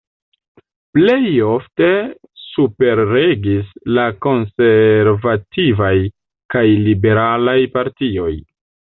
Plej 0.97 1.31
ofte 1.47 1.89
superregis 2.43 3.67
la 3.97 4.05
konservativaj 4.27 5.91
kaj 6.55 6.65
liberalaj 6.87 7.57
partioj. 7.77 8.31